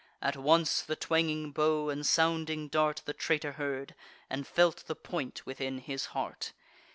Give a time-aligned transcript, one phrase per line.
[0.19, 3.93] At once the twanging bow and sounding dart The traitor heard,
[4.31, 6.53] and felt the point within his heart.